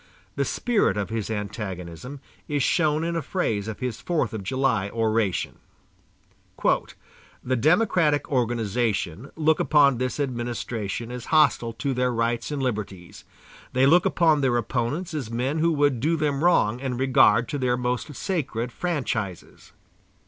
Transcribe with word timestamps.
The 0.35 0.45
spirit 0.45 0.97
of 0.97 1.11
his 1.11 1.29
antagonism 1.29 2.21
is 2.47 2.63
shown 2.63 3.03
in 3.03 3.15
a 3.15 3.21
phrase 3.21 3.67
of 3.67 3.81
his 3.81 4.01
fourth 4.01 4.33
of 4.33 4.41
July 4.43 4.89
oration: 4.89 5.59
"The 7.43 7.55
Democratic 7.55 8.27
organization 8.31 9.29
look 9.35 9.59
upon 9.59 9.99
this 9.99 10.19
administration 10.19 11.11
as 11.11 11.25
hostile 11.25 11.73
to 11.73 11.93
their 11.93 12.11
rights 12.11 12.49
and 12.49 12.63
liberties; 12.63 13.25
they 13.73 13.85
look 13.85 14.07
upon 14.07 14.41
their 14.41 14.57
opponents 14.57 15.13
as 15.13 15.29
men 15.29 15.59
who 15.59 15.71
would 15.73 15.99
do 15.99 16.17
them 16.17 16.43
wrong 16.43 16.79
in 16.79 16.97
regard 16.97 17.47
to 17.49 17.59
their 17.59 17.77
most 17.77 18.15
sacred 18.15 18.71
franchises." 18.71 19.71